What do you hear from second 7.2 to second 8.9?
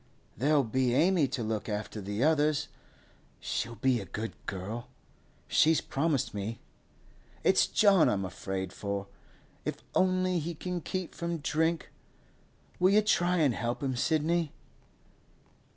It's John I'm afraid